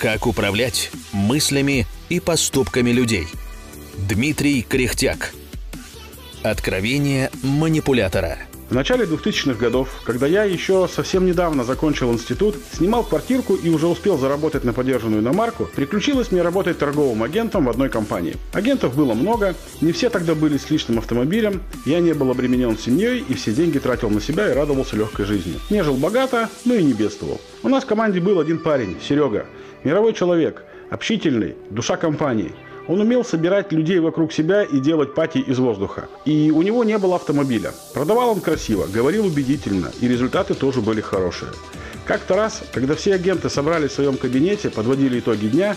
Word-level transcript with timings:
Как 0.00 0.26
управлять 0.26 0.90
мыслями 1.12 1.86
и 2.08 2.20
поступками 2.20 2.88
людей. 2.88 3.26
Дмитрий 3.98 4.62
Кряхтяк. 4.62 5.34
Откровение 6.42 7.30
манипулятора. 7.42 8.38
В 8.70 8.72
начале 8.72 9.04
2000-х 9.04 9.58
годов, 9.58 9.88
когда 10.04 10.28
я 10.28 10.44
еще 10.44 10.86
совсем 10.86 11.26
недавно 11.26 11.64
закончил 11.64 12.12
институт, 12.12 12.54
снимал 12.72 13.02
квартирку 13.02 13.56
и 13.56 13.68
уже 13.68 13.88
успел 13.88 14.16
заработать 14.16 14.62
на 14.62 14.72
подержанную 14.72 15.22
иномарку, 15.22 15.68
приключилось 15.74 16.30
мне 16.30 16.40
работать 16.42 16.78
торговым 16.78 17.24
агентом 17.24 17.64
в 17.64 17.68
одной 17.68 17.88
компании. 17.88 18.36
Агентов 18.52 18.94
было 18.94 19.14
много, 19.14 19.56
не 19.80 19.90
все 19.90 20.08
тогда 20.08 20.36
были 20.36 20.56
с 20.56 20.70
личным 20.70 20.98
автомобилем, 20.98 21.62
я 21.84 21.98
не 21.98 22.12
был 22.12 22.30
обременен 22.30 22.78
семьей 22.78 23.24
и 23.28 23.34
все 23.34 23.52
деньги 23.52 23.80
тратил 23.80 24.08
на 24.08 24.20
себя 24.20 24.48
и 24.48 24.54
радовался 24.54 24.94
легкой 24.94 25.26
жизни. 25.26 25.58
Не 25.68 25.82
жил 25.82 25.96
богато, 25.96 26.48
но 26.64 26.74
и 26.74 26.84
не 26.84 26.92
бедствовал. 26.92 27.40
У 27.64 27.68
нас 27.68 27.82
в 27.82 27.88
команде 27.88 28.20
был 28.20 28.38
один 28.38 28.60
парень, 28.60 28.98
Серега, 29.02 29.46
мировой 29.82 30.12
человек, 30.12 30.62
общительный, 30.90 31.56
душа 31.70 31.96
компании– 31.96 32.52
он 32.90 33.00
умел 33.00 33.24
собирать 33.24 33.70
людей 33.70 34.00
вокруг 34.00 34.32
себя 34.32 34.64
и 34.64 34.80
делать 34.80 35.14
пати 35.14 35.38
из 35.38 35.60
воздуха. 35.60 36.08
И 36.24 36.50
у 36.50 36.60
него 36.62 36.82
не 36.82 36.98
было 36.98 37.16
автомобиля. 37.16 37.72
Продавал 37.94 38.30
он 38.30 38.40
красиво, 38.40 38.88
говорил 38.92 39.26
убедительно, 39.26 39.92
и 40.00 40.08
результаты 40.08 40.54
тоже 40.54 40.80
были 40.80 41.00
хорошие. 41.00 41.52
Как-то 42.04 42.34
раз, 42.34 42.62
когда 42.72 42.96
все 42.96 43.14
агенты 43.14 43.48
собрались 43.48 43.92
в 43.92 43.94
своем 43.94 44.16
кабинете, 44.16 44.70
подводили 44.70 45.20
итоги 45.20 45.46
дня, 45.46 45.76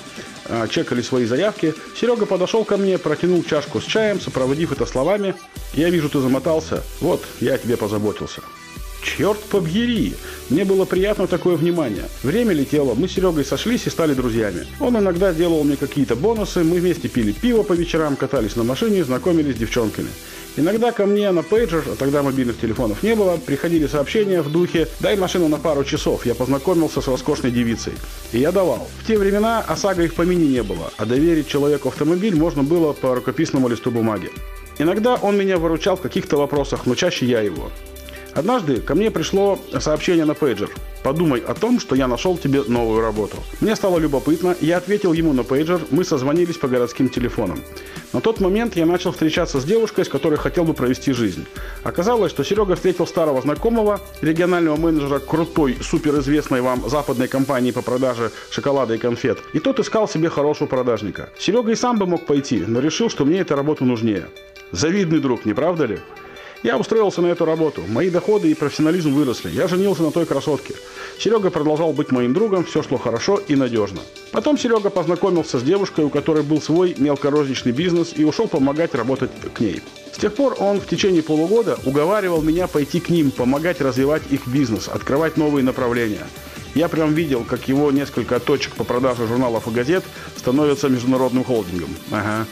а, 0.50 0.68
чекали 0.68 1.04
свои 1.04 1.26
заявки, 1.26 1.76
Серега 1.96 2.26
подошел 2.26 2.66
ко 2.66 2.78
мне, 2.78 2.98
протянул 2.98 3.44
чашку 3.44 3.80
с 3.80 3.84
чаем, 3.84 4.20
сопроводив 4.20 4.72
это 4.72 4.88
словами 4.88 5.36
«Я 5.76 5.92
вижу, 5.92 6.10
ты 6.10 6.20
замотался. 6.20 6.82
Вот, 7.00 7.24
я 7.40 7.54
о 7.54 7.58
тебе 7.60 7.78
позаботился». 7.78 8.42
Черт 9.04 9.40
побери! 9.44 10.16
Мне 10.50 10.66
было 10.66 10.86
приятно 10.86 11.28
такое 11.28 11.56
внимание. 11.56 12.06
Время 12.24 12.54
летело, 12.54 12.94
мы 12.94 13.08
с 13.08 13.14
Серегой 13.14 13.44
сошлись 13.44 13.86
и 13.86 13.90
стали 13.90 14.14
друзьями. 14.14 14.66
Он 14.80 14.98
иногда 14.98 15.34
делал 15.34 15.64
мне 15.64 15.76
какие-то 15.76 16.16
бонусы, 16.16 16.64
мы 16.64 16.80
вместе 16.80 17.10
пили 17.10 17.32
пиво 17.32 17.64
по 17.64 17.74
вечерам, 17.74 18.16
катались 18.16 18.56
на 18.56 18.64
машине 18.64 19.04
знакомились 19.04 19.56
с 19.56 19.60
девчонками. 19.60 20.10
Иногда 20.56 20.92
ко 20.92 21.06
мне 21.06 21.32
на 21.32 21.42
пейджер, 21.42 21.84
а 21.92 21.96
тогда 21.96 22.22
мобильных 22.22 22.60
телефонов 22.60 23.02
не 23.02 23.16
было, 23.16 23.38
приходили 23.38 23.88
сообщения 23.88 24.42
в 24.42 24.52
духе 24.52 24.88
«дай 25.00 25.18
машину 25.18 25.48
на 25.48 25.58
пару 25.58 25.84
часов, 25.84 26.26
я 26.26 26.36
познакомился 26.36 27.02
с 27.02 27.08
роскошной 27.08 27.52
девицей». 27.52 27.94
И 28.32 28.40
я 28.40 28.52
давал. 28.52 28.88
В 29.02 29.08
те 29.08 29.18
времена 29.18 29.62
ОСАГО 29.62 30.04
их 30.04 30.14
помини 30.14 30.46
не 30.46 30.62
было, 30.62 30.94
а 30.98 31.06
доверить 31.06 31.48
человеку 31.48 31.90
автомобиль 31.90 32.36
можно 32.36 32.62
было 32.62 32.94
по 32.94 33.16
рукописному 33.16 33.68
листу 33.68 33.90
бумаги. 33.90 34.30
Иногда 34.78 35.16
он 35.16 35.38
меня 35.38 35.58
выручал 35.58 35.96
в 35.98 36.02
каких-то 36.02 36.38
вопросах, 36.38 36.86
но 36.86 36.94
чаще 36.94 37.26
я 37.26 37.42
его. 37.42 37.72
Однажды 38.36 38.82
ко 38.82 38.96
мне 38.96 39.12
пришло 39.12 39.60
сообщение 39.80 40.26
на 40.26 40.34
пейджер. 40.34 40.70
Подумай 41.04 41.42
о 41.42 41.54
том, 41.54 41.80
что 41.80 41.96
я 41.96 42.08
нашел 42.08 42.38
тебе 42.38 42.64
новую 42.68 43.02
работу. 43.02 43.38
Мне 43.60 43.76
стало 43.76 44.00
любопытно, 44.00 44.56
я 44.62 44.78
ответил 44.78 45.14
ему 45.14 45.34
на 45.34 45.44
пейджер, 45.44 45.82
мы 45.92 46.06
созвонились 46.06 46.58
по 46.58 46.68
городским 46.68 47.10
телефонам. 47.10 47.60
На 48.14 48.22
тот 48.22 48.40
момент 48.40 48.76
я 48.78 48.86
начал 48.86 49.12
встречаться 49.12 49.60
с 49.60 49.66
девушкой, 49.66 50.06
с 50.06 50.10
которой 50.10 50.36
хотел 50.36 50.64
бы 50.64 50.74
провести 50.74 51.12
жизнь. 51.12 51.46
Оказалось, 51.84 52.32
что 52.32 52.44
Серега 52.44 52.76
встретил 52.76 53.06
старого 53.06 53.42
знакомого, 53.42 54.00
регионального 54.22 54.78
менеджера 54.78 55.20
крутой, 55.20 55.78
суперизвестной 55.82 56.62
вам 56.62 56.90
западной 56.90 57.28
компании 57.28 57.72
по 57.72 57.82
продаже 57.82 58.32
шоколада 58.50 58.96
и 58.96 58.98
конфет. 58.98 59.40
И 59.54 59.60
тот 59.60 59.80
искал 59.80 60.08
себе 60.08 60.30
хорошего 60.30 60.68
продажника. 60.68 61.30
Серега 61.38 61.72
и 61.72 61.76
сам 61.76 61.98
бы 61.98 62.06
мог 62.06 62.26
пойти, 62.26 62.64
но 62.66 62.80
решил, 62.80 63.10
что 63.10 63.26
мне 63.26 63.40
эта 63.40 63.56
работа 63.56 63.84
нужнее. 63.84 64.28
Завидный 64.72 65.20
друг, 65.20 65.46
не 65.46 65.54
правда 65.54 65.86
ли? 65.86 66.00
Я 66.64 66.78
устроился 66.78 67.22
на 67.22 67.28
эту 67.28 67.44
работу. 67.44 67.84
Мои 67.88 68.10
доходы 68.10 68.50
и 68.50 68.54
профессионализм 68.54 69.14
выросли. 69.14 69.50
Я 69.50 69.68
женился 69.68 70.02
на 70.02 70.12
той 70.12 70.26
красотке. 70.26 70.76
Серега 71.20 71.50
продолжал 71.50 71.92
быть 71.92 72.12
моим 72.12 72.34
другом, 72.34 72.64
все 72.64 72.82
шло 72.82 72.98
хорошо 72.98 73.42
и 73.50 73.56
надежно. 73.56 74.00
Потом 74.32 74.58
Серега 74.58 74.90
познакомился 74.90 75.60
с 75.60 75.64
девушкой, 75.64 76.06
у 76.06 76.10
которой 76.10 76.42
был 76.42 76.62
свой 76.62 76.96
мелкорозничный 76.98 77.74
бизнес 77.74 78.14
и 78.16 78.24
ушел 78.24 78.48
помогать 78.48 78.96
работать 78.96 79.32
к 79.54 79.60
ней. 79.60 79.82
С 80.14 80.18
тех 80.18 80.34
пор 80.34 80.56
он 80.58 80.80
в 80.80 80.88
течение 80.88 81.22
полугода 81.22 81.78
уговаривал 81.86 82.42
меня 82.42 82.68
пойти 82.68 83.02
к 83.02 83.10
ним, 83.10 83.32
помогать 83.32 83.82
развивать 83.82 84.24
их 84.30 84.48
бизнес, 84.48 84.88
открывать 84.88 85.36
новые 85.36 85.66
направления. 85.66 86.26
Я 86.76 86.88
прям 86.88 87.14
видел, 87.14 87.44
как 87.44 87.68
его 87.68 87.92
несколько 87.92 88.40
точек 88.40 88.74
по 88.76 88.86
продаже 88.86 89.28
журналов 89.28 89.68
и 89.68 89.72
газет 89.72 90.04
становятся 90.38 90.88
международным 90.88 91.44
холдингом. 91.44 91.90
Ага. 92.10 92.48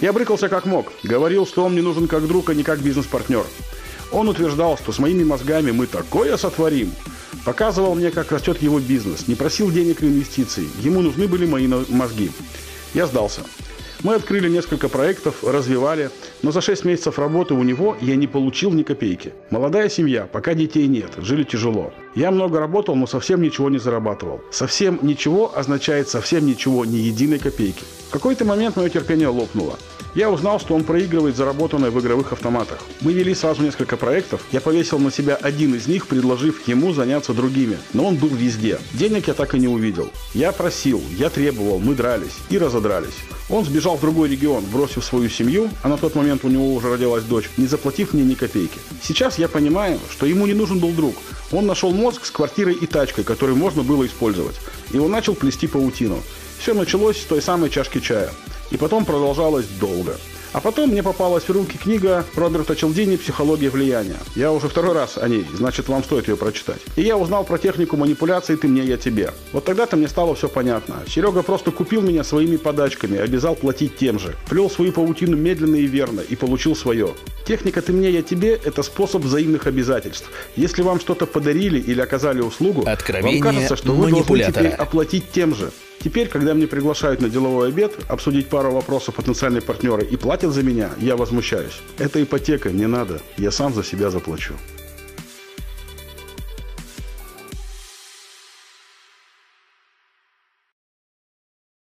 Я 0.00 0.12
брыкался 0.12 0.48
как 0.48 0.66
мог. 0.66 0.92
Говорил, 1.02 1.46
что 1.46 1.64
он 1.64 1.72
мне 1.72 1.82
нужен 1.82 2.06
как 2.06 2.26
друг, 2.26 2.50
а 2.50 2.54
не 2.54 2.62
как 2.62 2.80
бизнес-партнер. 2.80 3.44
Он 4.12 4.28
утверждал, 4.28 4.76
что 4.76 4.92
с 4.92 4.98
моими 4.98 5.24
мозгами 5.24 5.70
мы 5.70 5.86
такое 5.86 6.36
сотворим. 6.36 6.92
Показывал 7.44 7.94
мне, 7.94 8.10
как 8.10 8.30
растет 8.30 8.60
его 8.60 8.78
бизнес. 8.78 9.26
Не 9.26 9.34
просил 9.34 9.70
денег 9.70 10.02
и 10.02 10.06
инвестиций. 10.06 10.68
Ему 10.80 11.00
нужны 11.00 11.26
были 11.26 11.46
мои 11.46 11.66
мозги. 11.66 12.30
Я 12.94 13.06
сдался. 13.06 13.40
Мы 14.06 14.14
открыли 14.14 14.48
несколько 14.48 14.88
проектов, 14.88 15.42
развивали, 15.42 16.10
но 16.40 16.52
за 16.52 16.60
6 16.60 16.84
месяцев 16.84 17.18
работы 17.18 17.54
у 17.54 17.64
него 17.64 17.96
я 18.00 18.14
не 18.14 18.28
получил 18.28 18.70
ни 18.70 18.84
копейки. 18.84 19.32
Молодая 19.50 19.88
семья, 19.88 20.28
пока 20.30 20.54
детей 20.54 20.86
нет, 20.86 21.10
жили 21.16 21.42
тяжело. 21.42 21.92
Я 22.14 22.30
много 22.30 22.60
работал, 22.60 22.94
но 22.94 23.08
совсем 23.08 23.42
ничего 23.42 23.68
не 23.68 23.78
зарабатывал. 23.78 24.40
Совсем 24.52 25.00
ничего 25.02 25.58
означает 25.58 26.08
совсем 26.08 26.46
ничего, 26.46 26.84
ни 26.84 26.98
единой 26.98 27.40
копейки. 27.40 27.82
В 28.06 28.12
какой-то 28.12 28.44
момент 28.44 28.76
мое 28.76 28.90
терпение 28.90 29.26
лопнуло. 29.26 29.76
Я 30.16 30.30
узнал, 30.30 30.58
что 30.58 30.74
он 30.74 30.82
проигрывает 30.82 31.36
заработанное 31.36 31.90
в 31.90 32.00
игровых 32.00 32.32
автоматах. 32.32 32.78
Мы 33.02 33.12
вели 33.12 33.34
сразу 33.34 33.60
несколько 33.60 33.98
проектов. 33.98 34.40
Я 34.50 34.62
повесил 34.62 34.98
на 34.98 35.12
себя 35.12 35.34
один 35.34 35.74
из 35.74 35.88
них, 35.88 36.06
предложив 36.06 36.66
ему 36.66 36.94
заняться 36.94 37.34
другими. 37.34 37.76
Но 37.92 38.06
он 38.06 38.16
был 38.16 38.30
везде. 38.30 38.78
Денег 38.94 39.28
я 39.28 39.34
так 39.34 39.54
и 39.54 39.58
не 39.58 39.68
увидел. 39.68 40.10
Я 40.32 40.52
просил, 40.52 41.02
я 41.18 41.28
требовал, 41.28 41.80
мы 41.80 41.94
дрались 41.94 42.38
и 42.48 42.56
разодрались. 42.56 43.12
Он 43.50 43.66
сбежал 43.66 43.98
в 43.98 44.00
другой 44.00 44.30
регион, 44.30 44.64
бросив 44.72 45.04
свою 45.04 45.28
семью, 45.28 45.68
а 45.82 45.88
на 45.88 45.98
тот 45.98 46.14
момент 46.14 46.44
у 46.44 46.48
него 46.48 46.74
уже 46.74 46.90
родилась 46.90 47.22
дочь, 47.22 47.50
не 47.58 47.66
заплатив 47.66 48.14
мне 48.14 48.24
ни 48.24 48.34
копейки. 48.34 48.78
Сейчас 49.02 49.38
я 49.38 49.48
понимаю, 49.48 50.00
что 50.10 50.24
ему 50.24 50.46
не 50.46 50.54
нужен 50.54 50.78
был 50.78 50.92
друг. 50.92 51.14
Он 51.52 51.66
нашел 51.66 51.92
мозг 51.92 52.24
с 52.24 52.30
квартирой 52.30 52.74
и 52.74 52.86
тачкой, 52.86 53.22
который 53.22 53.54
можно 53.54 53.82
было 53.82 54.06
использовать. 54.06 54.56
И 54.96 54.98
он 54.98 55.10
начал 55.10 55.34
плести 55.34 55.66
паутину. 55.66 56.22
Все 56.58 56.72
началось 56.72 57.18
с 57.18 57.24
той 57.26 57.42
самой 57.42 57.68
чашки 57.68 58.00
чая. 58.00 58.30
И 58.70 58.78
потом 58.78 59.04
продолжалось 59.04 59.66
долго. 59.78 60.16
А 60.54 60.60
потом 60.60 60.88
мне 60.88 61.02
попалась 61.02 61.44
в 61.44 61.50
руки 61.50 61.76
книга 61.76 62.24
Роберта 62.34 62.74
Челдини 62.74 63.16
«Психология 63.16 63.68
влияния». 63.68 64.16
Я 64.34 64.52
уже 64.52 64.70
второй 64.70 64.94
раз 64.94 65.18
о 65.18 65.28
ней, 65.28 65.44
значит, 65.52 65.88
вам 65.88 66.02
стоит 66.02 66.28
ее 66.28 66.36
прочитать. 66.38 66.80
И 66.96 67.02
я 67.02 67.18
узнал 67.18 67.44
про 67.44 67.58
технику 67.58 67.98
манипуляции 67.98 68.56
«ты 68.56 68.68
мне, 68.68 68.84
я 68.84 68.96
тебе». 68.96 69.34
Вот 69.52 69.66
тогда-то 69.66 69.98
мне 69.98 70.08
стало 70.08 70.34
все 70.34 70.48
понятно. 70.48 71.02
Серега 71.06 71.42
просто 71.42 71.72
купил 71.72 72.00
меня 72.00 72.24
своими 72.24 72.56
подачками, 72.56 73.18
обязал 73.18 73.54
платить 73.54 73.98
тем 73.98 74.18
же. 74.18 74.34
Плел 74.48 74.70
свою 74.70 74.92
паутину 74.92 75.36
медленно 75.36 75.76
и 75.76 75.84
верно 75.84 76.22
и 76.22 76.34
получил 76.36 76.74
свое. 76.74 77.12
Техника 77.46 77.80
«ты 77.80 77.92
мне, 77.92 78.10
я 78.10 78.22
тебе»– 78.22 78.60
это 78.64 78.82
способ 78.82 79.22
взаимных 79.22 79.68
обязательств. 79.68 80.28
Если 80.56 80.82
вам 80.82 80.98
что-то 80.98 81.26
подарили 81.26 81.78
или 81.78 82.00
оказали 82.00 82.40
услугу, 82.40 82.82
Откровение 82.84 83.40
вам 83.40 83.54
кажется, 83.54 83.76
что 83.76 83.92
вы 83.92 84.10
должны 84.10 84.42
теперь 84.42 84.70
оплатить 84.70 85.30
тем 85.30 85.54
же. 85.54 85.70
Теперь, 86.02 86.26
когда 86.26 86.54
мне 86.54 86.66
приглашают 86.66 87.20
на 87.20 87.28
деловой 87.28 87.68
обед, 87.68 87.92
обсудить 88.08 88.48
пару 88.48 88.72
вопросов 88.72 89.14
потенциальные 89.14 89.62
партнеры 89.62 90.04
и 90.04 90.16
платят 90.16 90.52
за 90.52 90.64
меня, 90.64 90.90
я 90.98 91.16
возмущаюсь. 91.16 91.80
Это 91.98 92.20
ипотека, 92.20 92.70
не 92.70 92.86
надо. 92.86 93.20
Я 93.38 93.52
сам 93.52 93.72
за 93.72 93.84
себя 93.84 94.10
заплачу. 94.10 94.54